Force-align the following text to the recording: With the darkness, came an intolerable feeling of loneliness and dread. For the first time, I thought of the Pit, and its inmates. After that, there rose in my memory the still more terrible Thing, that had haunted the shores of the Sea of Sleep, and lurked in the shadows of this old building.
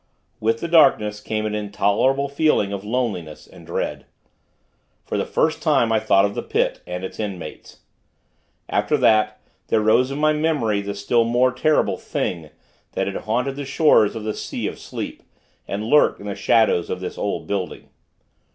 With 0.39 0.61
the 0.61 0.67
darkness, 0.67 1.19
came 1.19 1.45
an 1.45 1.53
intolerable 1.53 2.27
feeling 2.27 2.73
of 2.73 2.83
loneliness 2.83 3.45
and 3.45 3.67
dread. 3.67 4.07
For 5.05 5.15
the 5.15 5.27
first 5.27 5.61
time, 5.61 5.91
I 5.91 5.99
thought 5.99 6.25
of 6.25 6.33
the 6.33 6.41
Pit, 6.41 6.81
and 6.87 7.03
its 7.03 7.19
inmates. 7.19 7.81
After 8.67 8.97
that, 8.97 9.39
there 9.67 9.79
rose 9.79 10.09
in 10.09 10.17
my 10.17 10.33
memory 10.33 10.81
the 10.81 10.95
still 10.95 11.23
more 11.23 11.51
terrible 11.51 11.97
Thing, 11.97 12.49
that 12.93 13.05
had 13.05 13.15
haunted 13.17 13.57
the 13.57 13.63
shores 13.65 14.15
of 14.15 14.23
the 14.23 14.33
Sea 14.33 14.65
of 14.65 14.79
Sleep, 14.79 15.21
and 15.67 15.83
lurked 15.85 16.19
in 16.19 16.25
the 16.25 16.33
shadows 16.33 16.89
of 16.89 16.99
this 16.99 17.15
old 17.19 17.45
building. 17.45 17.89